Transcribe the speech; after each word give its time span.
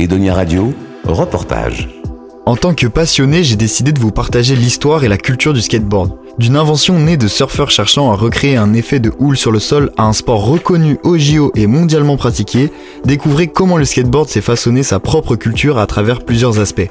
Edonia 0.00 0.32
Radio, 0.32 0.72
reportage. 1.04 1.90
En 2.46 2.56
tant 2.56 2.72
que 2.72 2.86
passionné, 2.86 3.44
j'ai 3.44 3.56
décidé 3.56 3.92
de 3.92 4.00
vous 4.00 4.10
partager 4.10 4.56
l'histoire 4.56 5.04
et 5.04 5.08
la 5.08 5.18
culture 5.18 5.52
du 5.52 5.60
skateboard. 5.60 6.12
D'une 6.38 6.56
invention 6.56 6.98
née 6.98 7.18
de 7.18 7.28
surfeurs 7.28 7.70
cherchant 7.70 8.10
à 8.10 8.14
recréer 8.14 8.56
un 8.56 8.72
effet 8.72 8.98
de 8.98 9.12
houle 9.18 9.36
sur 9.36 9.52
le 9.52 9.58
sol 9.58 9.92
à 9.98 10.04
un 10.04 10.14
sport 10.14 10.46
reconnu 10.46 10.96
au 11.02 11.18
JO 11.18 11.52
et 11.54 11.66
mondialement 11.66 12.16
pratiqué, 12.16 12.72
découvrez 13.04 13.48
comment 13.48 13.76
le 13.76 13.84
skateboard 13.84 14.30
s'est 14.30 14.40
façonné 14.40 14.82
sa 14.82 15.00
propre 15.00 15.36
culture 15.36 15.76
à 15.76 15.86
travers 15.86 16.24
plusieurs 16.24 16.60
aspects. 16.60 16.88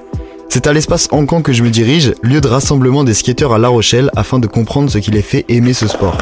C'est 0.47 0.67
à 0.67 0.73
l'espace 0.73 1.07
Encan 1.11 1.41
que 1.41 1.51
je 1.51 1.63
me 1.63 1.71
dirige, 1.71 2.13
lieu 2.21 2.41
de 2.41 2.47
rassemblement 2.47 3.03
des 3.03 3.15
skateurs 3.15 3.53
à 3.53 3.57
La 3.57 3.69
Rochelle 3.69 4.11
afin 4.15 4.37
de 4.37 4.45
comprendre 4.45 4.91
ce 4.91 4.99
qui 4.99 5.09
les 5.09 5.23
fait 5.23 5.45
aimer 5.49 5.73
ce 5.73 5.87
sport. 5.87 6.17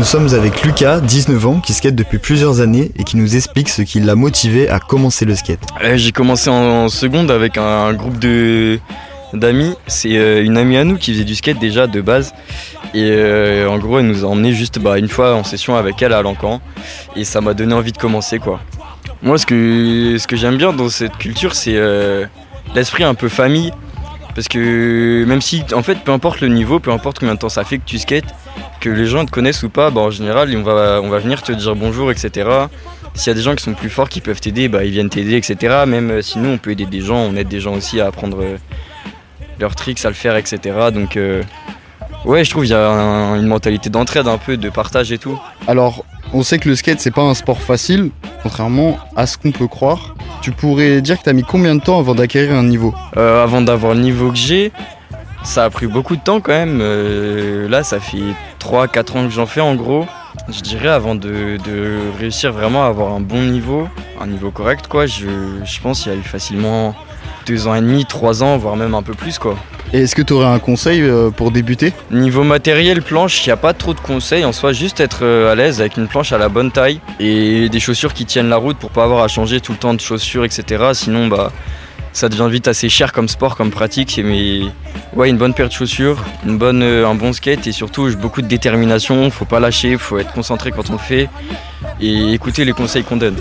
Nous 0.00 0.06
sommes 0.06 0.32
avec 0.32 0.62
Lucas, 0.62 0.98
19 1.00 1.46
ans, 1.46 1.60
qui 1.60 1.74
skate 1.74 1.94
depuis 1.94 2.16
plusieurs 2.16 2.62
années 2.62 2.90
et 2.96 3.04
qui 3.04 3.18
nous 3.18 3.36
explique 3.36 3.68
ce 3.68 3.82
qui 3.82 4.00
l'a 4.00 4.14
motivé 4.14 4.66
à 4.66 4.78
commencer 4.78 5.26
le 5.26 5.34
skate. 5.34 5.60
Euh, 5.84 5.98
J'ai 5.98 6.10
commencé 6.10 6.48
en 6.48 6.88
seconde 6.88 7.30
avec 7.30 7.58
un 7.58 7.92
groupe 7.92 8.18
de 8.18 8.78
d'amis. 9.34 9.74
C'est 9.88 10.16
euh, 10.16 10.42
une 10.42 10.56
amie 10.56 10.78
à 10.78 10.84
nous 10.84 10.96
qui 10.96 11.12
faisait 11.12 11.24
du 11.24 11.34
skate 11.34 11.58
déjà 11.58 11.86
de 11.86 12.00
base. 12.00 12.32
Et 12.94 13.10
euh, 13.10 13.68
en 13.68 13.76
gros, 13.76 13.98
elle 13.98 14.06
nous 14.06 14.24
a 14.24 14.28
emmené 14.28 14.54
juste 14.54 14.78
bah, 14.78 14.96
une 14.96 15.10
fois 15.10 15.34
en 15.34 15.44
session 15.44 15.76
avec 15.76 16.00
elle 16.00 16.14
à 16.14 16.22
Lancan. 16.22 16.62
Et 17.14 17.24
ça 17.24 17.42
m'a 17.42 17.52
donné 17.52 17.74
envie 17.74 17.92
de 17.92 17.98
commencer 17.98 18.38
quoi. 18.38 18.60
Moi, 19.20 19.36
ce 19.36 19.44
que, 19.44 20.16
ce 20.18 20.26
que 20.26 20.34
j'aime 20.34 20.56
bien 20.56 20.72
dans 20.72 20.88
cette 20.88 21.18
culture, 21.18 21.54
c'est 21.54 21.78
l'esprit 22.74 23.04
un 23.04 23.14
peu 23.14 23.28
famille. 23.28 23.70
Parce 24.34 24.48
que 24.48 25.24
même 25.26 25.42
si, 25.42 25.62
en 25.74 25.82
fait, 25.82 25.98
peu 25.98 26.12
importe 26.12 26.40
le 26.40 26.48
niveau, 26.48 26.80
peu 26.80 26.90
importe 26.90 27.18
combien 27.18 27.34
de 27.34 27.40
temps 27.40 27.50
ça 27.50 27.64
fait 27.64 27.76
que 27.76 27.84
tu 27.84 27.98
skates, 27.98 28.32
que 28.80 28.88
les 28.90 29.06
gens 29.06 29.24
te 29.24 29.30
connaissent 29.30 29.62
ou 29.62 29.68
pas, 29.68 29.90
bah, 29.90 30.00
en 30.00 30.10
général, 30.10 30.50
on 30.56 30.62
va, 30.62 31.00
on 31.02 31.08
va 31.08 31.18
venir 31.18 31.42
te 31.42 31.52
dire 31.52 31.76
bonjour, 31.76 32.10
etc. 32.10 32.48
S'il 33.14 33.28
y 33.28 33.30
a 33.30 33.34
des 33.34 33.42
gens 33.42 33.54
qui 33.54 33.62
sont 33.64 33.74
plus 33.74 33.90
forts, 33.90 34.08
qui 34.08 34.20
peuvent 34.20 34.40
t'aider, 34.40 34.68
bah, 34.68 34.84
ils 34.84 34.90
viennent 34.90 35.10
t'aider, 35.10 35.36
etc. 35.36 35.84
Même 35.86 36.10
euh, 36.10 36.22
sinon, 36.22 36.54
on 36.54 36.58
peut 36.58 36.70
aider 36.70 36.86
des 36.86 37.00
gens, 37.00 37.16
on 37.18 37.34
aide 37.36 37.48
des 37.48 37.60
gens 37.60 37.74
aussi 37.74 38.00
à 38.00 38.06
apprendre 38.06 38.38
euh, 38.40 38.56
leurs 39.58 39.74
tricks, 39.74 40.04
à 40.04 40.08
le 40.08 40.14
faire, 40.14 40.36
etc. 40.36 40.58
Donc, 40.92 41.16
euh, 41.16 41.42
ouais, 42.24 42.44
je 42.44 42.50
trouve 42.50 42.62
qu'il 42.62 42.72
y 42.72 42.74
a 42.74 42.88
un- 42.88 43.36
une 43.38 43.46
mentalité 43.46 43.90
d'entraide 43.90 44.26
un 44.28 44.38
peu, 44.38 44.56
de 44.56 44.68
partage 44.70 45.12
et 45.12 45.18
tout. 45.18 45.38
Alors, 45.66 46.04
on 46.32 46.42
sait 46.42 46.58
que 46.58 46.68
le 46.68 46.76
skate, 46.76 47.00
c'est 47.00 47.10
pas 47.10 47.22
un 47.22 47.34
sport 47.34 47.60
facile, 47.60 48.10
contrairement 48.42 48.98
à 49.16 49.26
ce 49.26 49.36
qu'on 49.36 49.50
peut 49.50 49.66
croire. 49.66 50.14
Tu 50.40 50.52
pourrais 50.52 51.00
dire 51.02 51.18
que 51.18 51.24
t'as 51.24 51.32
mis 51.32 51.42
combien 51.42 51.74
de 51.74 51.80
temps 51.82 51.98
avant 51.98 52.14
d'acquérir 52.14 52.54
un 52.54 52.62
niveau? 52.62 52.94
Euh, 53.16 53.42
avant 53.42 53.60
d'avoir 53.60 53.94
le 53.94 54.00
niveau 54.00 54.30
que 54.30 54.36
j'ai, 54.38 54.72
ça 55.42 55.64
a 55.64 55.70
pris 55.70 55.86
beaucoup 55.86 56.16
de 56.16 56.22
temps 56.22 56.40
quand 56.40 56.52
même. 56.52 56.80
Euh, 56.80 57.68
là, 57.68 57.82
ça 57.82 58.00
fait 58.00 58.34
3-4 58.60 59.18
ans 59.18 59.24
que 59.26 59.30
j'en 59.30 59.46
fais 59.46 59.60
en 59.60 59.74
gros. 59.74 60.06
Je 60.48 60.60
dirais 60.60 60.88
avant 60.88 61.14
de, 61.14 61.58
de 61.64 61.98
réussir 62.18 62.52
vraiment 62.52 62.84
à 62.84 62.88
avoir 62.88 63.12
un 63.12 63.20
bon 63.20 63.42
niveau, 63.42 63.88
un 64.20 64.26
niveau 64.26 64.50
correct 64.50 64.86
quoi, 64.88 65.06
je, 65.06 65.26
je 65.64 65.80
pense 65.80 66.02
qu'il 66.02 66.12
y 66.12 66.14
a 66.14 66.18
eu 66.18 66.22
facilement 66.22 66.94
2 67.46 67.66
ans 67.66 67.74
et 67.74 67.80
demi, 67.80 68.04
3 68.04 68.42
ans, 68.42 68.56
voire 68.56 68.76
même 68.76 68.94
un 68.94 69.02
peu 69.02 69.14
plus 69.14 69.38
quoi. 69.38 69.56
Et 69.92 70.02
est-ce 70.02 70.14
que 70.14 70.22
tu 70.22 70.32
aurais 70.32 70.46
un 70.46 70.60
conseil 70.60 71.02
euh, 71.02 71.30
pour 71.30 71.50
débuter? 71.50 71.92
Niveau 72.12 72.44
matériel, 72.44 73.02
planche, 73.02 73.44
il 73.44 73.48
n'y 73.48 73.52
a 73.52 73.56
pas 73.56 73.72
trop 73.72 73.92
de 73.92 73.98
conseils 73.98 74.44
en 74.44 74.52
soi, 74.52 74.72
juste 74.72 75.00
être 75.00 75.20
euh, 75.22 75.50
à 75.50 75.56
l'aise 75.56 75.80
avec 75.80 75.96
une 75.96 76.06
planche 76.06 76.32
à 76.32 76.38
la 76.38 76.48
bonne 76.48 76.70
taille 76.70 77.00
et 77.18 77.68
des 77.68 77.80
chaussures 77.80 78.14
qui 78.14 78.24
tiennent 78.24 78.48
la 78.48 78.56
route 78.56 78.76
pour 78.76 78.90
pas 78.90 79.02
avoir 79.02 79.24
à 79.24 79.28
changer 79.28 79.60
tout 79.60 79.72
le 79.72 79.78
temps 79.78 79.94
de 79.94 80.00
chaussures, 80.00 80.44
etc. 80.44 80.90
Sinon, 80.92 81.26
bah, 81.26 81.50
ça 82.12 82.28
devient 82.28 82.48
vite 82.48 82.68
assez 82.68 82.88
cher 82.88 83.12
comme 83.12 83.28
sport, 83.28 83.56
comme 83.56 83.70
pratique. 83.70 84.20
Mais 84.22 84.60
ouais, 85.14 85.30
une 85.30 85.38
bonne 85.38 85.54
paire 85.54 85.68
de 85.68 85.72
chaussures, 85.72 86.24
une 86.46 86.58
bonne, 86.58 86.82
euh, 86.82 87.06
un 87.06 87.14
bon 87.14 87.32
skate 87.32 87.66
et 87.66 87.72
surtout 87.72 88.14
beaucoup 88.16 88.42
de 88.42 88.46
détermination. 88.46 89.30
Faut 89.30 89.44
pas 89.44 89.60
lâcher, 89.60 89.96
faut 89.98 90.18
être 90.18 90.32
concentré 90.32 90.72
quand 90.72 90.90
on 90.90 90.98
fait 90.98 91.28
et 92.00 92.32
écouter 92.32 92.64
les 92.64 92.72
conseils 92.72 93.04
qu'on 93.04 93.16
donne. 93.16 93.36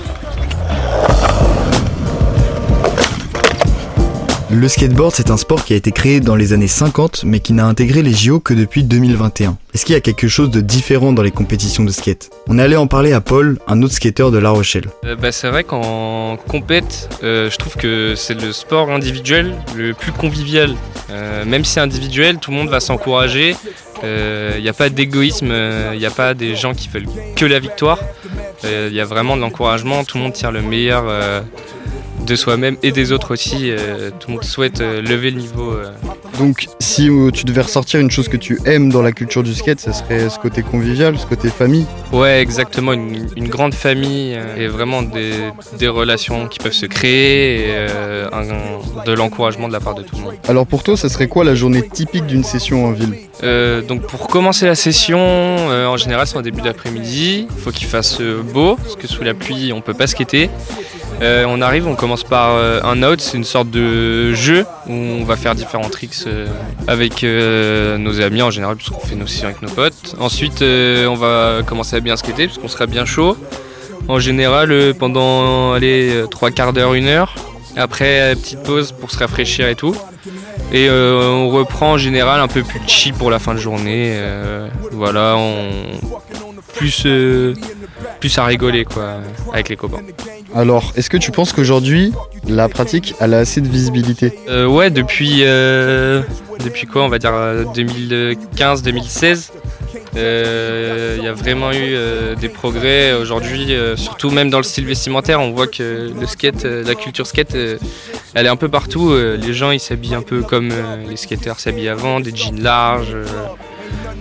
Le 4.51 4.67
skateboard, 4.67 5.13
c'est 5.13 5.29
un 5.29 5.37
sport 5.37 5.63
qui 5.63 5.73
a 5.73 5.75
été 5.75 5.91
créé 5.91 6.21
dans 6.21 6.35
les 6.35 6.53
années 6.53 6.67
50, 6.67 7.23
mais 7.23 7.39
qui 7.39 7.53
n'a 7.53 7.67
intégré 7.67 8.01
les 8.01 8.13
JO 8.13 8.39
que 8.39 8.55
depuis 8.55 8.83
2021. 8.83 9.55
Est-ce 9.75 9.85
qu'il 9.85 9.93
y 9.93 9.97
a 9.97 10.01
quelque 10.01 10.27
chose 10.27 10.49
de 10.49 10.59
différent 10.59 11.13
dans 11.13 11.21
les 11.21 11.29
compétitions 11.29 11.83
de 11.83 11.91
skate? 11.91 12.31
On 12.47 12.57
est 12.57 12.63
allé 12.63 12.75
en 12.75 12.87
parler 12.87 13.13
à 13.13 13.21
Paul, 13.21 13.59
un 13.67 13.83
autre 13.83 13.93
skateur 13.93 14.31
de 14.31 14.39
La 14.39 14.49
Rochelle. 14.49 14.85
Euh, 15.05 15.15
bah, 15.15 15.31
c'est 15.31 15.49
vrai 15.49 15.63
qu'en 15.63 16.35
compète, 16.47 17.09
euh, 17.21 17.51
je 17.51 17.57
trouve 17.57 17.75
que 17.75 18.15
c'est 18.15 18.33
le 18.33 18.51
sport 18.51 18.89
individuel 18.89 19.53
le 19.75 19.93
plus 19.93 20.11
convivial. 20.11 20.73
Euh, 21.11 21.45
même 21.45 21.63
si 21.63 21.73
c'est 21.73 21.79
individuel, 21.79 22.39
tout 22.39 22.49
le 22.49 22.57
monde 22.57 22.69
va 22.69 22.79
s'encourager. 22.79 23.55
Il 24.01 24.61
n'y 24.63 24.69
a 24.69 24.73
pas 24.73 24.89
d'égoïsme, 24.89 25.53
il 25.93 25.99
n'y 25.99 26.05
a 26.07 26.11
pas 26.11 26.33
des 26.33 26.55
gens 26.55 26.73
qui 26.73 26.87
veulent 26.87 27.05
que 27.35 27.45
la 27.45 27.59
victoire. 27.59 27.99
Il 28.63 28.93
y 28.93 28.99
a 28.99 29.05
vraiment 29.05 29.35
de 29.35 29.41
l'encouragement, 29.41 30.03
tout 30.05 30.17
le 30.17 30.23
monde 30.23 30.33
tire 30.33 30.51
le 30.51 30.61
meilleur 30.61 31.03
de 32.25 32.35
soi-même 32.35 32.77
et 32.83 32.91
des 32.91 33.11
autres 33.11 33.31
aussi. 33.31 33.71
Euh, 33.71 34.11
tout 34.19 34.29
le 34.29 34.35
monde 34.35 34.43
souhaite 34.43 34.81
euh, 34.81 35.01
lever 35.01 35.31
le 35.31 35.37
niveau. 35.37 35.75
Donc, 36.37 36.67
si 36.79 37.09
euh, 37.09 37.31
tu 37.31 37.43
devais 37.43 37.61
ressortir 37.61 37.99
une 37.99 38.11
chose 38.11 38.27
que 38.29 38.37
tu 38.37 38.59
aimes 38.65 38.89
dans 38.91 39.01
la 39.01 39.11
culture 39.11 39.43
du 39.43 39.53
skate, 39.53 39.79
ce 39.79 39.91
serait 39.91 40.29
ce 40.29 40.39
côté 40.39 40.61
convivial, 40.61 41.17
ce 41.17 41.25
côté 41.25 41.49
famille. 41.49 41.85
Ouais, 42.13 42.39
exactement, 42.41 42.93
une, 42.93 43.27
une 43.35 43.47
grande 43.49 43.73
famille 43.73 44.35
euh, 44.35 44.55
et 44.57 44.67
vraiment 44.67 45.01
des, 45.01 45.33
des 45.77 45.87
relations 45.87 46.47
qui 46.47 46.59
peuvent 46.59 46.71
se 46.71 46.85
créer 46.85 47.59
et 47.59 47.65
euh, 47.71 48.29
un- 48.31 49.03
de 49.05 49.11
l'encouragement 49.13 49.67
de 49.67 49.73
la 49.73 49.79
part 49.79 49.95
de 49.95 50.03
tout 50.03 50.15
le 50.15 50.21
monde. 50.21 50.33
Alors 50.47 50.65
pour 50.65 50.83
toi, 50.83 50.95
ce 50.95 51.09
serait 51.09 51.27
quoi 51.27 51.43
la 51.43 51.55
journée 51.55 51.81
typique 51.87 52.25
d'une 52.25 52.43
session 52.43 52.85
en 52.85 52.91
ville? 52.91 53.15
Euh, 53.43 53.81
donc 53.81 54.01
pour 54.03 54.27
commencer 54.27 54.65
la 54.65 54.75
session, 54.75 55.19
euh, 55.19 55.87
en 55.87 55.97
général 55.97 56.27
c'est 56.27 56.37
en 56.37 56.41
début 56.41 56.61
d'après-midi, 56.61 57.47
il 57.49 57.61
faut 57.61 57.71
qu'il 57.71 57.87
fasse 57.87 58.21
beau, 58.53 58.75
parce 58.75 58.95
que 58.95 59.07
sous 59.07 59.23
la 59.23 59.33
pluie 59.33 59.71
on 59.73 59.81
peut 59.81 59.93
pas 59.93 60.07
skater. 60.07 60.49
On 61.21 61.61
arrive, 61.61 61.85
on 61.85 61.95
commence 61.95 62.23
par 62.23 62.55
un 62.85 63.03
out, 63.03 63.19
c'est 63.19 63.35
une 63.35 63.43
sorte 63.43 63.69
de 63.69 64.33
jeu 64.33 64.65
où 64.87 64.93
on 64.93 65.25
va 65.25 65.35
faire 65.35 65.53
différents 65.53 65.89
tricks 65.89 66.18
euh, 66.27 66.47
avec 66.87 67.23
euh, 67.23 67.97
nos 67.97 68.21
amis 68.21 68.41
en 68.41 68.51
général, 68.51 68.75
puisqu'on 68.75 68.99
fait 68.99 69.15
nos 69.15 69.27
sessions 69.27 69.47
avec 69.47 69.61
nos 69.61 69.69
potes. 69.69 70.15
Ensuite 70.19 70.61
euh, 70.61 71.07
on 71.07 71.15
va 71.15 71.61
commencer 71.65 71.95
à 71.95 71.99
bien 71.99 72.15
skater, 72.15 72.47
puisqu'on 72.47 72.67
sera 72.67 72.85
bien 72.85 73.05
chaud. 73.05 73.37
En 74.07 74.19
général 74.19 74.93
pendant 74.97 75.75
euh, 75.75 76.25
trois 76.27 76.51
quarts 76.51 76.73
d'heure, 76.73 76.93
une 76.93 77.07
heure. 77.07 77.35
Après 77.75 78.35
petite 78.35 78.63
pause 78.63 78.91
pour 78.91 79.11
se 79.11 79.19
rafraîchir 79.19 79.67
et 79.67 79.75
tout. 79.75 79.95
Et 80.73 80.89
on 80.89 81.49
reprend 81.49 81.93
en 81.93 81.97
général 81.97 82.41
un 82.41 82.47
peu 82.47 82.63
plus 82.63 82.79
chill 82.87 83.13
pour 83.13 83.31
la 83.31 83.39
fin 83.39 83.53
de 83.53 83.59
journée. 83.59 84.19
voilà, 84.91 85.35
on 85.37 85.69
plus 86.75 87.05
plus 88.19 88.37
à 88.37 88.45
rigoler 88.45 88.85
quoi 88.85 89.15
avec 89.53 89.69
les 89.69 89.75
copains. 89.75 90.01
Alors, 90.55 90.91
est-ce 90.95 91.09
que 91.09 91.17
tu 91.17 91.31
penses 91.31 91.53
qu'aujourd'hui, 91.53 92.11
la 92.47 92.67
pratique, 92.69 93.13
elle 93.19 93.33
a 93.33 93.39
assez 93.39 93.61
de 93.61 93.67
visibilité 93.67 94.33
Euh, 94.47 94.65
ouais, 94.67 94.89
depuis 94.89 95.43
euh, 95.43 96.21
depuis 96.63 96.87
quoi, 96.87 97.03
on 97.03 97.09
va 97.09 97.19
dire 97.19 97.31
2015-2016. 97.73 99.51
euh, 100.15 101.15
Il 101.19 101.23
y 101.23 101.27
a 101.27 101.33
vraiment 101.33 101.71
eu 101.71 101.95
des 102.39 102.49
progrès 102.49 103.13
aujourd'hui, 103.13 103.75
surtout 103.95 104.29
même 104.31 104.49
dans 104.49 104.57
le 104.57 104.63
style 104.63 104.85
vestimentaire. 104.85 105.39
On 105.41 105.51
voit 105.51 105.67
que 105.67 106.11
le 106.19 106.27
skate, 106.27 106.63
la 106.65 106.95
culture 106.95 107.27
skate, 107.27 107.55
elle 108.33 108.45
est 108.45 108.49
un 108.49 108.55
peu 108.55 108.69
partout. 108.69 109.13
Les 109.15 109.53
gens 109.53 109.71
ils 109.71 109.79
s'habillent 109.79 110.15
un 110.15 110.21
peu 110.21 110.41
comme 110.41 110.71
les 111.09 111.15
skateurs 111.17 111.59
s'habillaient 111.59 111.89
avant, 111.89 112.19
des 112.19 112.35
jeans 112.35 112.61
larges. 112.61 113.15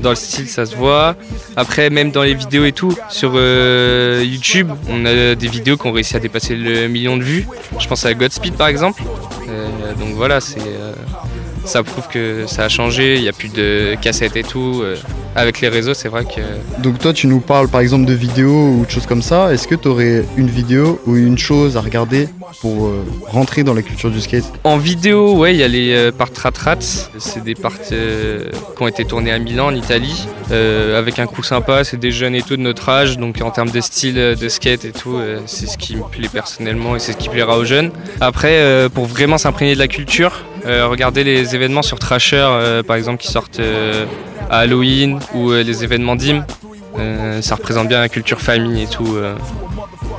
Dans 0.01 0.11
le 0.11 0.17
style, 0.17 0.49
ça 0.49 0.67
se 0.67 0.77
voit. 0.77 1.17
Après, 1.57 1.91
même 1.91 2.11
dans 2.11 2.23
les 2.23 2.35
vidéos 2.35 2.65
et 2.65 2.73
tout, 2.73 2.97
sur 3.09 3.33
euh, 3.35 4.23
YouTube, 4.25 4.71
on 4.89 5.05
a 5.05 5.35
des 5.35 5.49
vidéos 5.49 5.77
qui 5.77 5.87
ont 5.87 5.93
réussi 5.93 6.17
à 6.17 6.21
dépasser 6.21 6.55
le 6.55 6.89
million 6.89 7.17
de 7.17 7.23
vues. 7.23 7.47
Je 7.79 7.87
pense 7.87 8.05
à 8.05 8.15
Godspeed 8.15 8.55
par 8.55 8.69
exemple. 8.69 9.03
Euh, 9.49 9.95
donc 9.95 10.15
voilà, 10.15 10.39
euh, 10.39 10.93
ça 11.65 11.83
prouve 11.83 12.09
que 12.09 12.47
ça 12.47 12.65
a 12.65 12.69
changé. 12.69 13.17
Il 13.17 13.23
n'y 13.23 13.29
a 13.29 13.33
plus 13.33 13.53
de 13.53 13.97
cassettes 14.01 14.37
et 14.37 14.45
tout. 14.45 14.83
Avec 15.39 15.61
les 15.61 15.69
réseaux, 15.69 15.95
c'est 15.95 16.09
vrai 16.09 16.25
que 16.25 16.41
Donc 16.83 16.99
toi, 16.99 17.13
tu 17.13 17.29
nous 17.29 17.39
parles 17.39 17.69
par 17.69 17.81
exemple 17.81 18.07
de 18.07 18.13
vidéos 18.13 18.71
ou 18.71 18.85
de 18.85 18.91
choses 18.91 19.07
comme 19.07 19.23
ça. 19.23 19.53
Est-ce 19.53 19.69
que 19.69 19.77
tu 19.77 19.87
aurais 19.87 20.25
une 20.37 20.49
vidéo 20.49 21.01
ou 21.07 21.15
une 21.15 21.39
chose 21.39 21.77
à 21.77 21.81
regarder 21.81 22.29
pour 22.61 22.89
euh, 22.89 23.05
rentrer 23.29 23.63
dans 23.63 23.73
la 23.73 23.83
culture 23.83 24.11
du 24.11 24.21
skate? 24.21 24.45
En 24.65 24.79
vidéo, 24.79 25.37
ouais, 25.37 25.55
il 25.55 25.59
y 25.59 25.63
a 25.63 25.69
les 25.69 25.93
euh, 25.93 26.11
parts 26.11 26.31
rat 26.65 26.81
C'est 26.81 27.45
des 27.45 27.55
parts 27.55 27.73
euh, 27.93 28.51
qui 28.77 28.83
ont 28.83 28.89
été 28.89 29.05
tournées 29.05 29.31
à 29.31 29.39
Milan, 29.39 29.67
en 29.67 29.75
Italie, 29.77 30.27
euh, 30.51 30.99
avec 30.99 31.21
un 31.21 31.27
coup 31.27 31.45
sympa. 31.45 31.85
C'est 31.85 31.99
des 31.99 32.11
jeunes 32.11 32.35
et 32.35 32.43
tout 32.43 32.57
de 32.57 32.63
notre 32.63 32.89
âge, 32.89 33.17
donc 33.17 33.41
en 33.41 33.53
termes 33.53 33.71
de 33.71 33.81
style 33.81 34.17
de 34.17 34.49
skate 34.49 34.85
et 34.87 34.93
tout, 34.93 35.21
c'est 35.47 35.69
ce 35.69 35.79
qui 35.79 35.95
me 35.95 36.03
plaît 36.03 36.29
personnellement 36.33 36.97
et 36.97 36.99
c'est 36.99 37.13
ce 37.13 37.17
qui 37.17 37.29
plaira 37.29 37.57
aux 37.59 37.65
jeunes. 37.65 37.93
Après, 38.21 38.89
pour 38.93 39.07
vraiment 39.07 39.39
s'imprégner 39.39 39.75
de 39.75 39.79
la 39.79 39.87
culture, 39.87 40.45
regardez 40.65 41.23
les 41.23 41.55
événements 41.55 41.83
sur 41.83 42.01
Trasher, 42.01 42.83
par 42.87 42.97
exemple, 42.97 43.23
qui 43.23 43.31
sortent 43.31 43.61
à 44.51 44.59
Halloween 44.61 45.19
ou 45.35 45.51
euh, 45.51 45.63
les 45.63 45.85
événements 45.85 46.17
d'hymne. 46.17 46.45
Euh, 46.99 47.41
ça 47.43 47.55
représente 47.55 47.89
bien 47.89 48.01
la 48.01 48.09
culture 48.09 48.41
famille 48.41 48.83
et 48.83 48.87
tout. 48.87 49.17
euh. 49.17 49.35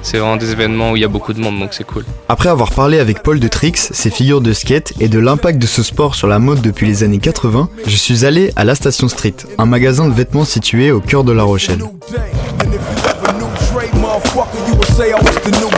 C'est 0.02 0.18
vraiment 0.18 0.38
des 0.38 0.52
événements 0.52 0.92
où 0.92 0.96
il 0.96 1.02
y 1.02 1.06
a 1.06 1.10
beaucoup 1.10 1.34
de 1.34 1.42
monde, 1.42 1.60
donc 1.60 1.74
c'est 1.74 1.84
cool. 1.84 2.06
Après 2.30 2.48
avoir 2.48 2.72
parlé 2.72 3.00
avec 3.00 3.22
Paul 3.22 3.40
de 3.40 3.48
Trix, 3.50 3.74
ses 3.76 4.10
figures 4.10 4.40
de 4.40 4.54
skate 4.54 4.94
et 5.02 5.10
de 5.10 5.20
l'impact 5.20 5.60
de 5.60 5.68
ce 5.68 5.84
sport 5.84 6.16
sur 6.16 6.28
la 6.28 6.40
mode 6.40 6.62
depuis 6.62 6.88
les 6.88 7.04
années 7.04 7.20
80, 7.20 7.68
je 7.86 7.96
suis 7.98 8.26
allé 8.26 8.54
à 8.56 8.64
la 8.64 8.76
Station 8.76 9.10
Street, 9.10 9.36
un 9.58 9.66
magasin 9.66 10.08
de 10.08 10.14
vêtements 10.14 10.46
situé 10.46 10.92
au 10.92 11.02
cœur 11.02 11.26
de 11.26 11.34
La 11.34 11.44
Rochelle. 11.44 11.80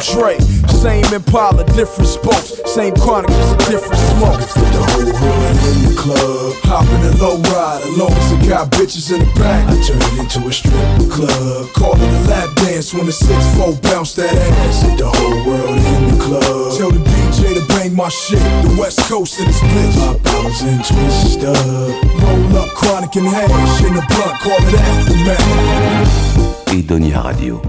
Dre, 0.01 0.35
motherfucker, 0.35 0.49
you 0.49 0.61
would 0.61 0.71
say 0.71 1.01
I 1.01 1.01
was 1.01 1.05
the 1.05 1.05
the 1.05 1.05
new 1.05 1.05
Dre. 1.05 1.05
Same 1.05 1.13
Impala, 1.13 1.63
different 1.75 2.09
spokes. 2.09 2.61
Same 2.65 2.95
chronic, 2.95 3.29
just 3.29 3.53
a 3.53 3.71
different 3.71 4.01
smoke. 4.17 4.41
Fit 4.41 4.71
the 4.73 4.81
whole 4.81 5.13
hood 5.13 5.57
in 5.69 5.77
the 5.85 5.93
club. 5.97 6.53
Hop 6.65 6.87
in 6.89 7.01
a 7.05 7.13
low 7.21 7.37
ride, 7.53 7.81
as 7.83 7.97
long 7.97 8.11
as 8.11 8.31
it 8.31 8.49
got 8.49 8.71
bitches 8.71 9.13
in 9.13 9.19
the 9.19 9.31
back. 9.39 9.67
I 9.69 9.75
turn 9.83 10.01
it 10.01 10.19
into 10.19 10.47
a 10.47 10.51
strip 10.51 10.73
club. 11.11 11.69
Call 11.73 11.95
it 11.95 12.01
a 12.01 12.21
lap 12.29 12.49
dance 12.55 12.93
when 12.93 13.05
the 13.05 13.11
6-4 13.11 13.81
bounce 13.81 14.15
that 14.15 14.33
ass. 14.33 14.81
Hit 14.81 14.97
the 14.97 15.09
whole 15.09 15.39
world 15.45 15.77
in 15.77 16.01
the 16.09 16.17
club. 16.23 16.77
Tell 16.77 16.91
the 16.91 16.99
DJ 16.99 17.53
to 17.59 17.63
bang 17.67 17.93
my 17.95 18.09
shit. 18.09 18.41
The 18.65 18.75
West 18.79 18.99
Coast 19.09 19.39
in 19.39 19.45
this 19.45 19.61
bitch. 19.61 19.95
Pop 20.01 20.17
bottles 20.23 20.61
and 20.63 20.81
twist 20.83 21.43
up. 21.45 21.55
Roll 22.23 22.57
up 22.57 22.69
chronic 22.73 23.15
and 23.15 23.27
hash 23.27 23.83
in 23.85 23.93
the 23.93 24.03
blunt. 24.09 24.39
Call 24.41 24.61
it 24.65 24.73
aftermath. 24.73 26.71
Edonia 26.73 27.23
Radio. 27.23 27.61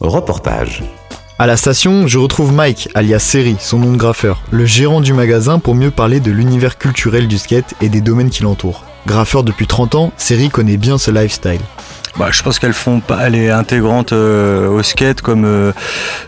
Reportage. 0.00 1.07
À 1.40 1.46
la 1.46 1.56
station, 1.56 2.08
je 2.08 2.18
retrouve 2.18 2.52
Mike, 2.52 2.88
alias 2.94 3.20
Seri, 3.20 3.54
son 3.60 3.78
nom 3.78 3.92
de 3.92 3.96
graffeur, 3.96 4.42
le 4.50 4.66
gérant 4.66 5.00
du 5.00 5.12
magasin 5.12 5.60
pour 5.60 5.76
mieux 5.76 5.92
parler 5.92 6.18
de 6.18 6.32
l'univers 6.32 6.78
culturel 6.78 7.28
du 7.28 7.38
skate 7.38 7.74
et 7.80 7.88
des 7.88 8.00
domaines 8.00 8.30
qui 8.30 8.42
l'entourent. 8.42 8.82
Graffeur 9.06 9.44
depuis 9.44 9.68
30 9.68 9.94
ans, 9.94 10.12
Seri 10.16 10.48
connaît 10.48 10.76
bien 10.76 10.98
ce 10.98 11.12
lifestyle. 11.12 11.60
Bah, 12.18 12.30
je 12.32 12.42
pense 12.42 12.58
qu'elles 12.58 12.72
font 12.72 13.00
elle 13.20 13.36
est 13.36 13.50
intégrante 13.50 14.12
euh, 14.12 14.68
au 14.68 14.82
skate 14.82 15.22
comme 15.22 15.44
euh, 15.44 15.72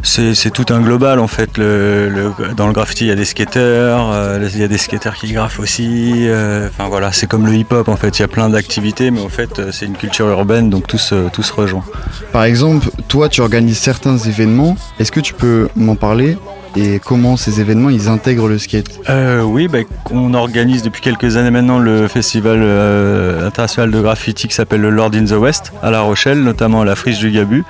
c'est 0.05 0.53
tout 0.53 0.67
un 0.73 0.81
global 0.81 1.19
en 1.19 1.27
fait. 1.27 1.57
Dans 1.57 2.67
le 2.69 2.73
graffiti, 2.73 3.07
il 3.07 3.09
y 3.09 3.11
a 3.11 3.17
des 3.17 3.25
skateurs, 3.25 4.13
euh, 4.13 4.49
il 4.55 4.61
y 4.61 4.63
a 4.63 4.69
des 4.69 4.79
skateurs 4.79 5.17
qui 5.17 5.33
graffent 5.33 5.59
aussi. 5.59 6.29
Enfin 6.69 6.89
voilà, 6.89 7.11
c'est 7.11 7.27
comme 7.27 7.45
le 7.45 7.55
hip-hop 7.55 7.89
en 7.89 7.97
fait. 7.97 8.19
Il 8.19 8.23
y 8.23 8.25
a 8.25 8.29
plein 8.29 8.49
d'activités, 8.49 9.11
mais 9.11 9.21
en 9.21 9.29
fait, 9.29 9.73
c'est 9.73 9.87
une 9.87 9.97
culture 9.97 10.29
urbaine, 10.29 10.71
donc 10.71 10.87
tout 10.87 10.99
se, 10.99 11.29
tout 11.31 11.43
se 11.43 11.53
rejoint. 11.53 11.85
Par 12.33 12.45
exemple, 12.45 12.89
toi, 13.09 13.29
tu 13.29 13.41
organises 13.41 13.79
certains 13.79 14.17
événements. 14.17 14.77
Est-ce 15.01 15.11
que 15.11 15.21
tu 15.21 15.35
peux 15.35 15.69
m'en 15.75 15.97
parler 15.97 16.39
et 16.77 17.01
comment 17.05 17.37
ces 17.37 17.61
événements 17.61 17.91
ils 17.91 18.09
intègrent 18.09 18.49
le 18.49 18.59
skate? 18.59 18.87
Euh, 19.09 19.43
oui, 19.43 19.69
bah, 19.69 19.79
on 20.11 20.35
organise 20.35 20.83
depuis 20.83 21.01
quelques 21.01 21.37
années 21.37 21.51
maintenant 21.51 21.79
le 21.79 22.09
festival 22.09 22.61
euh, 22.63 23.47
international 23.47 23.91
de 23.91 24.01
graffiti 24.01 24.49
qui 24.49 24.55
s'appelle 24.55 24.81
le 24.81 24.91
Lord 24.91 25.11
in 25.15 25.25
the 25.25 25.33
West 25.33 25.73
à 25.83 25.91
La 25.91 26.01
Rochelle, 26.01 26.43
notamment 26.43 26.83
à 26.83 26.85
la 26.85 26.97
Friche 26.97 27.19
du 27.19 27.31
Gabu, 27.31 27.65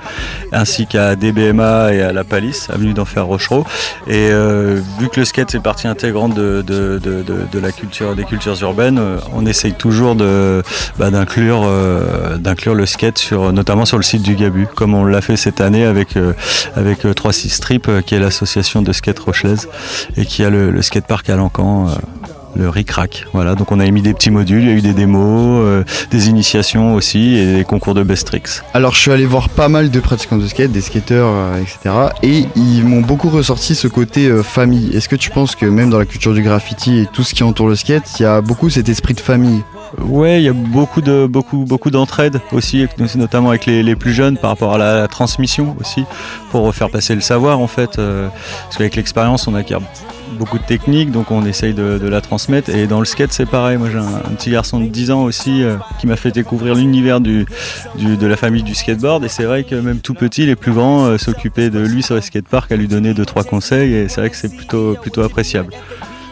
ainsi 0.51 0.87
qu'à 0.87 1.15
DBMA 1.15 1.93
et 1.93 2.01
à 2.01 2.13
la 2.13 2.23
Palisse, 2.23 2.69
avenue 2.69 2.93
d'Enfer 2.93 3.25
Rochereau. 3.25 3.65
Et 4.07 4.29
euh, 4.31 4.79
vu 4.99 5.09
que 5.09 5.19
le 5.19 5.25
skate 5.25 5.51
c'est 5.51 5.61
partie 5.61 5.87
intégrante 5.87 6.33
de, 6.33 6.63
la 7.61 7.71
culture, 7.71 8.15
des 8.15 8.23
cultures 8.23 8.61
urbaines, 8.61 8.99
on 9.33 9.45
essaye 9.45 9.73
toujours 9.73 10.15
bah, 10.15 11.11
d'inclure, 11.11 11.65
le 11.65 12.85
skate 12.85 13.17
sur, 13.17 13.51
notamment 13.53 13.85
sur 13.85 13.97
le 13.97 14.03
site 14.03 14.21
du 14.21 14.35
Gabu, 14.35 14.67
comme 14.75 14.93
on 14.93 15.05
l'a 15.05 15.21
fait 15.21 15.37
cette 15.37 15.61
année 15.61 15.85
avec, 15.85 16.17
avec 16.75 17.05
euh, 17.05 17.13
3-6 17.13 17.49
Strip, 17.49 17.89
qui 18.05 18.15
est 18.15 18.19
l'association 18.19 18.81
de 18.81 18.90
skate 18.93 19.19
rochelaise 19.19 19.67
et 20.17 20.25
qui 20.25 20.43
a 20.43 20.49
le, 20.49 20.81
skatepark 20.81 21.29
à 21.29 21.35
Lancan. 21.35 21.87
euh, 21.89 21.91
le 22.53 22.69
RICRAC. 22.69 23.27
Voilà, 23.33 23.55
donc 23.55 23.71
on 23.71 23.79
a 23.79 23.85
émis 23.85 24.01
des 24.01 24.13
petits 24.13 24.29
modules, 24.29 24.63
il 24.63 24.67
y 24.67 24.71
a 24.71 24.75
eu 24.75 24.81
des 24.81 24.93
démos, 24.93 25.61
euh, 25.63 25.83
des 26.11 26.27
initiations 26.27 26.95
aussi 26.95 27.35
et 27.35 27.55
des 27.55 27.63
concours 27.63 27.93
de 27.93 28.03
best 28.03 28.27
tricks. 28.27 28.61
Alors, 28.73 28.93
je 28.93 28.99
suis 28.99 29.11
allé 29.11 29.25
voir 29.25 29.47
pas 29.47 29.69
mal 29.69 29.89
de 29.89 29.99
pratiquants 30.01 30.37
de 30.37 30.45
skate, 30.47 30.71
des 30.71 30.81
skateurs, 30.81 31.29
euh, 31.29 31.61
etc. 31.61 31.95
Et 32.23 32.45
ils 32.57 32.83
m'ont 32.83 32.99
beaucoup 32.99 33.29
ressorti 33.29 33.73
ce 33.73 33.87
côté 33.87 34.29
famille. 34.43 34.95
Est-ce 34.95 35.07
que 35.07 35.15
tu 35.15 35.29
penses 35.29 35.55
que 35.55 35.65
même 35.65 35.89
dans 35.89 35.99
la 35.99 36.05
culture 36.05 36.33
du 36.33 36.41
graffiti 36.41 36.99
et 36.99 37.07
tout 37.11 37.23
ce 37.23 37.33
qui 37.33 37.43
entoure 37.43 37.69
le 37.69 37.75
skate, 37.75 38.19
il 38.19 38.23
y 38.23 38.25
a 38.25 38.41
beaucoup 38.41 38.69
cet 38.69 38.89
esprit 38.89 39.13
de 39.13 39.21
famille? 39.21 39.63
Ouais, 39.99 40.41
il 40.41 40.45
y 40.45 40.49
a 40.49 40.53
beaucoup 40.53 41.01
de 41.01 41.27
beaucoup 41.27 41.65
beaucoup 41.65 41.89
d'entraide 41.91 42.39
aussi, 42.51 42.85
notamment 43.15 43.49
avec 43.49 43.65
les, 43.65 43.83
les 43.83 43.95
plus 43.95 44.13
jeunes 44.13 44.37
par 44.37 44.51
rapport 44.51 44.73
à 44.73 44.77
la, 44.77 45.07
transmission 45.07 45.75
aussi, 45.79 46.05
pour 46.51 46.73
faire 46.73 46.89
passer 46.89 47.13
le 47.15 47.21
savoir 47.21 47.59
en 47.59 47.67
fait. 47.67 47.99
euh, 47.99 48.27
parce 48.63 48.77
qu'avec 48.77 48.95
l'expérience, 48.95 49.47
on 49.47 49.55
acquiert 49.55 49.79
beaucoup 50.39 50.57
de 50.57 50.63
techniques, 50.63 51.11
donc 51.11 51.29
on 51.29 51.45
essaye 51.45 51.73
de, 51.73 51.97
de 51.97 52.07
la 52.07 52.21
transmettre. 52.21 52.69
Et 52.69 52.87
dans 52.87 52.99
le 52.99 53.05
skate, 53.05 53.33
c'est 53.33 53.45
pareil. 53.45 53.77
Moi, 53.77 53.89
j'ai 53.91 53.97
un, 53.97 54.33
petit 54.37 54.49
garçon 54.49 54.79
de 54.79 54.85
10 54.87 55.11
ans 55.11 55.23
aussi 55.23 55.61
euh, 55.61 55.75
qui 55.99 56.07
m'a 56.07 56.15
fait 56.15 56.31
découvrir 56.31 56.73
l'univers 56.75 57.19
du, 57.19 57.45
du- 57.97 58.15
de 58.15 58.27
la 58.27 58.37
famille 58.37 58.63
du 58.63 58.73
skateboard. 58.73 59.25
Et 59.25 59.27
c'est 59.27 59.43
vrai 59.43 59.65
que 59.65 59.75
même 59.75 59.99
tout 59.99 60.13
petit, 60.13 60.45
les 60.45 60.55
plus 60.55 60.71
grands 60.71 61.05
euh, 61.05 61.17
s'occupaient 61.17 61.69
de 61.69 61.79
lui 61.79 62.01
sur 62.01 62.15
le 62.15 62.21
skatepark, 62.21 62.71
à 62.71 62.77
lui 62.77 62.87
donner 62.87 63.13
deux 63.13 63.25
trois 63.25 63.43
conseils. 63.43 63.93
Et 63.93 64.07
c'est 64.07 64.21
vrai 64.21 64.29
que 64.29 64.37
c'est 64.37 64.55
plutôt 64.55 64.95
plutôt 65.01 65.21
appréciable. 65.21 65.73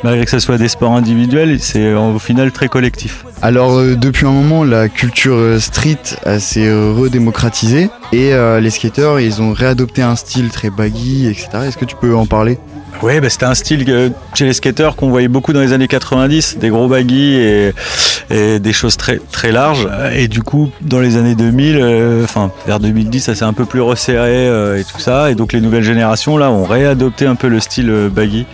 Malgré 0.01 0.23
que 0.23 0.31
ce 0.31 0.39
soit 0.39 0.57
des 0.57 0.69
sports 0.69 0.93
individuels, 0.93 1.59
c'est 1.59 1.93
au 1.93 2.19
final 2.19 2.53
très 2.53 2.69
collectif. 2.69 3.25
Alors, 3.41 3.77
euh, 3.77 3.95
depuis 3.95 4.25
un 4.25 4.31
moment, 4.31 4.65
la 4.65 4.89
culture 4.89 5.35
euh, 5.35 5.59
street 5.59 5.97
euh, 6.27 6.39
s'est 6.39 6.69
redémocratisée 6.69 7.89
et 8.11 8.31
les 8.59 8.69
skateurs, 8.69 9.19
ils 9.19 9.41
ont 9.41 9.53
réadopté 9.53 10.01
un 10.01 10.15
style 10.15 10.49
très 10.49 10.69
baggy, 10.69 11.27
etc. 11.27 11.47
Est-ce 11.67 11.77
que 11.77 11.85
tu 11.85 11.95
peux 11.95 12.15
en 12.15 12.25
parler? 12.25 12.57
Oui, 13.03 13.19
bah, 13.21 13.29
c'était 13.29 13.45
un 13.45 13.53
style 13.53 13.85
chez 14.33 14.45
les 14.45 14.53
skateurs 14.53 14.95
qu'on 14.95 15.09
voyait 15.09 15.27
beaucoup 15.27 15.53
dans 15.53 15.61
les 15.61 15.71
années 15.71 15.87
90, 15.87 16.57
des 16.57 16.69
gros 16.69 16.87
baggy 16.87 17.35
et, 17.35 18.59
des 18.59 18.73
choses 18.73 18.97
très 18.97 19.19
très 19.31 19.51
larges. 19.51 19.87
Et 20.13 20.27
du 20.27 20.41
coup, 20.41 20.71
dans 20.81 20.99
les 20.99 21.15
années 21.15 21.35
2000, 21.35 21.77
euh, 21.77 22.23
enfin 22.23 22.51
vers 22.65 22.79
2010, 22.79 23.21
ça 23.21 23.35
s'est 23.35 23.45
un 23.45 23.53
peu 23.53 23.65
plus 23.65 23.81
resserré 23.81 24.47
et 24.79 24.83
tout 24.83 24.99
ça. 24.99 25.31
Et 25.31 25.35
donc 25.35 25.53
les 25.53 25.61
nouvelles 25.61 25.83
générations 25.83 26.35
là 26.37 26.51
ont 26.51 26.65
réadopté 26.65 27.25
un 27.25 27.35
peu 27.35 27.47
le 27.47 27.59
style 27.59 28.09
baggy. 28.11 28.45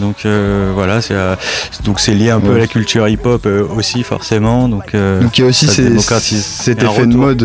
Donc 0.00 0.24
euh, 0.24 0.70
voilà, 0.74 1.00
c'est 1.02 1.14
euh, 1.14 1.36
donc 1.84 2.00
c'est 2.00 2.14
lié 2.14 2.30
un 2.30 2.40
peu 2.40 2.54
à 2.54 2.58
la 2.58 2.66
culture 2.66 3.06
hip-hop 3.08 3.44
euh, 3.46 3.66
aussi 3.76 4.02
forcément. 4.02 4.68
Donc, 4.68 4.94
Donc, 4.94 5.38
il 5.38 5.42
y 5.42 5.44
a 5.44 5.46
aussi 5.48 5.66
ces- 5.66 5.88
cet 6.40 6.82
effet 6.82 7.06
de 7.06 7.16
mode 7.16 7.42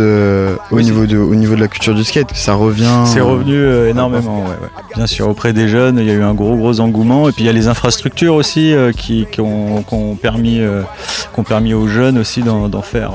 au, 0.72 0.82
niveau 0.82 1.06
de, 1.06 1.18
au 1.18 1.36
niveau 1.36 1.56
de 1.56 1.60
la 1.60 1.68
culture 1.68 1.94
du 1.94 2.04
skate, 2.04 2.32
ça 2.34 2.54
revient. 2.54 3.04
C'est 3.06 3.22
revenu 3.22 3.88
énormément, 3.90 4.42
ouais, 4.44 4.50
ouais. 4.62 4.70
Bien 4.96 5.08
sûr, 5.08 5.28
auprès 5.28 5.52
des 5.54 5.68
jeunes, 5.68 5.98
il 6.00 6.06
y 6.06 6.10
a 6.12 6.14
eu 6.14 6.24
un 6.24 6.34
gros 6.34 6.56
gros 6.56 6.80
engouement. 6.80 7.28
Et 7.30 7.32
puis 7.32 7.44
il 7.44 7.48
y 7.48 7.50
a 7.50 7.54
les 7.54 7.68
infrastructures 7.68 8.36
aussi 8.36 8.74
qui, 8.98 9.28
qui 9.32 9.42
ont, 9.42 9.84
qui 9.84 9.94
ont 9.94 10.16
permis, 10.16 10.62
qui 11.34 11.40
ont 11.40 11.44
permis 11.44 11.74
aux 11.74 11.88
jeunes 11.88 12.18
aussi 12.18 12.42
d'en 12.44 12.82
faire 12.82 13.12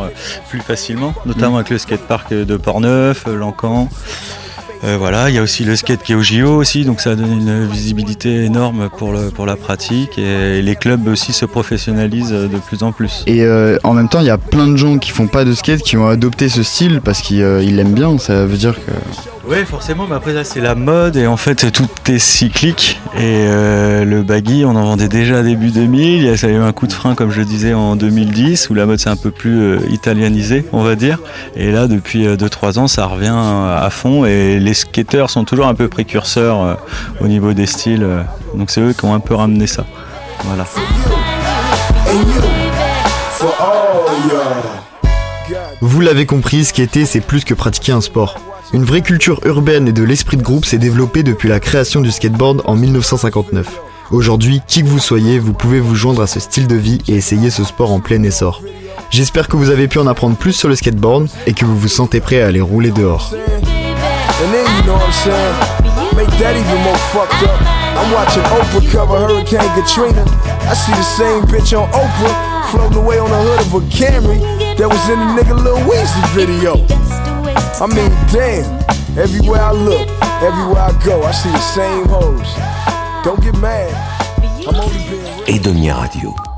plus 0.50 0.60
facilement, 0.60 1.14
notamment 1.26 1.56
avec 1.56 1.70
le 1.70 1.78
skatepark 1.78 2.32
de 2.34 2.56
Portneuf, 2.56 3.24
Lancan. 3.26 3.88
Euh, 4.84 4.96
voilà, 4.98 5.30
il 5.30 5.36
y 5.36 5.38
a 5.38 5.42
aussi 5.42 5.64
le 5.64 5.76
skate 5.76 6.02
qui 6.02 6.12
est 6.12 6.14
au 6.16 6.22
JO 6.22 6.56
aussi, 6.56 6.84
donc 6.84 7.00
ça 7.00 7.14
donne 7.14 7.32
une 7.32 7.66
visibilité 7.66 8.44
énorme 8.44 8.88
pour, 8.96 9.12
la 9.12 9.56
pratique 9.56 10.18
et 10.18 10.60
les 10.60 10.76
clubs 10.76 11.06
aussi 11.08 11.32
se 11.32 11.44
professionnalisent 11.44 12.32
de 12.32 12.58
plus 12.58 12.82
en 12.82 12.90
plus. 12.92 13.22
Et 13.26 13.42
euh, 13.42 13.78
en 13.84 13.94
même 13.94 14.08
temps, 14.08 14.20
il 14.20 14.26
y 14.26 14.30
a 14.30 14.38
plein 14.38 14.66
de 14.66 14.76
gens 14.76 14.98
qui 14.98 15.10
font 15.10 15.28
pas 15.28 15.44
de 15.44 15.52
skate 15.52 15.82
qui 15.82 15.96
ont 15.96 16.08
adopté 16.08 16.48
ce 16.48 16.62
style 16.62 17.00
parce 17.00 17.22
qu'ils 17.22 17.42
euh, 17.42 17.60
l'aiment 17.60 17.94
bien. 17.94 18.18
Ça 18.18 18.44
veut 18.44 18.56
dire 18.56 18.74
que. 18.74 18.92
Oui, 19.44 19.64
forcément, 19.66 20.06
mais 20.08 20.14
après 20.14 20.32
là 20.32 20.44
c'est 20.44 20.60
la 20.60 20.76
mode 20.76 21.16
et 21.16 21.26
en 21.26 21.36
fait 21.36 21.72
tout 21.72 21.88
est 22.06 22.20
cyclique. 22.20 23.00
Et 23.16 23.18
euh, 23.48 24.04
le 24.04 24.22
baggy, 24.22 24.64
on 24.64 24.76
en 24.76 24.84
vendait 24.84 25.08
déjà 25.08 25.42
début 25.42 25.70
2000. 25.70 26.00
Il 26.00 26.22
y 26.22 26.28
a 26.28 26.36
ça 26.36 26.46
a 26.46 26.50
eu 26.50 26.56
un 26.56 26.72
coup 26.72 26.86
de 26.86 26.92
frein, 26.92 27.16
comme 27.16 27.32
je 27.32 27.42
disais, 27.42 27.74
en 27.74 27.96
2010 27.96 28.70
où 28.70 28.74
la 28.74 28.86
mode 28.86 29.00
s'est 29.00 29.10
un 29.10 29.16
peu 29.16 29.32
plus 29.32 29.60
euh, 29.60 30.60
on 30.72 30.82
va 30.84 30.94
dire. 30.94 31.18
Et 31.56 31.72
là, 31.72 31.88
depuis 31.88 32.24
2-3 32.26 32.78
ans, 32.78 32.86
ça 32.86 33.06
revient 33.06 33.34
à 33.34 33.88
fond 33.90 34.24
et 34.24 34.60
les 34.60 34.74
skateurs 34.74 35.28
sont 35.28 35.44
toujours 35.44 35.66
un 35.66 35.74
peu 35.74 35.88
précurseurs 35.88 36.62
euh, 36.62 36.74
au 37.20 37.26
niveau 37.26 37.52
des 37.52 37.66
styles. 37.66 38.04
euh. 38.04 38.22
donc 38.54 38.70
c'est 38.70 38.80
eux 38.80 38.92
qui 38.92 39.04
ont 39.04 39.14
un 39.14 39.20
peu 39.20 39.34
ramené 39.34 39.66
ça. 39.66 39.84
Voilà. 40.44 40.64
Vous 45.80 46.00
l'avez 46.00 46.26
compris, 46.26 46.64
skater 46.64 47.06
c'est 47.06 47.20
plus 47.20 47.44
que 47.44 47.54
pratiquer 47.54 47.90
un 47.90 48.00
sport. 48.00 48.38
Une 48.74 48.84
vraie 48.84 49.02
culture 49.02 49.38
urbaine 49.44 49.86
et 49.88 49.92
de 49.92 50.02
l'esprit 50.02 50.38
de 50.38 50.42
groupe 50.42 50.64
s'est 50.64 50.78
développée 50.78 51.22
depuis 51.22 51.50
la 51.50 51.60
création 51.60 52.00
du 52.00 52.10
skateboard 52.10 52.62
en 52.64 52.74
1959. 52.74 53.66
Aujourd'hui, 54.10 54.62
qui 54.66 54.82
que 54.82 54.88
vous 54.88 54.98
soyez, 54.98 55.38
vous 55.38 55.52
pouvez 55.52 55.78
vous 55.78 55.94
joindre 55.94 56.22
à 56.22 56.26
ce 56.26 56.40
style 56.40 56.66
de 56.66 56.76
vie 56.76 56.98
et 57.06 57.12
essayer 57.16 57.50
ce 57.50 57.64
sport 57.64 57.92
en 57.92 58.00
plein 58.00 58.22
essor. 58.22 58.62
J'espère 59.10 59.48
que 59.48 59.56
vous 59.56 59.68
avez 59.68 59.88
pu 59.88 59.98
en 59.98 60.06
apprendre 60.06 60.36
plus 60.36 60.54
sur 60.54 60.70
le 60.70 60.74
skateboard 60.74 61.28
et 61.46 61.52
que 61.52 61.66
vous 61.66 61.76
vous 61.76 61.88
sentez 61.88 62.20
prêt 62.20 62.40
à 62.40 62.46
aller 62.46 62.62
rouler 62.62 62.92
dehors. 62.92 63.34
I 77.56 77.86
mean, 77.86 78.10
damn. 78.32 78.82
Everywhere 79.18 79.60
I 79.60 79.72
look, 79.72 80.08
everywhere 80.42 80.82
I 80.82 81.02
go, 81.04 81.22
I 81.22 81.32
see 81.32 81.50
the 81.50 81.58
same 81.58 82.06
hoes. 82.06 82.54
Don't 83.24 83.42
get 83.42 83.58
mad. 83.60 83.92
I'm 84.66 84.74
only 84.76 84.98
being. 85.10 85.60
Edonia 85.60 86.02
Radio. 86.02 86.51